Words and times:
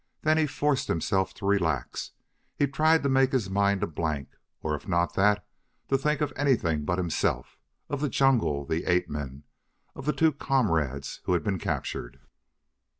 Then 0.23 0.39
he 0.39 0.47
forced 0.47 0.87
himself 0.87 1.31
to 1.35 1.45
relax; 1.45 2.13
he 2.55 2.65
tried 2.65 3.03
to 3.03 3.07
make 3.09 3.31
his 3.31 3.51
mind 3.51 3.83
a 3.83 3.85
blank; 3.85 4.29
or 4.63 4.73
if 4.73 4.87
not 4.87 5.13
that, 5.13 5.45
to 5.89 5.95
think 5.95 6.21
of 6.21 6.33
anything 6.35 6.85
but 6.85 6.97
himself 6.97 7.59
of 7.87 8.01
the 8.01 8.09
jungle, 8.09 8.65
the 8.65 8.85
ape 8.85 9.09
men, 9.09 9.43
of 9.93 10.07
the 10.07 10.13
two 10.13 10.31
comrades 10.31 11.21
who 11.25 11.33
had 11.33 11.43
been 11.43 11.59
captured. 11.59 12.19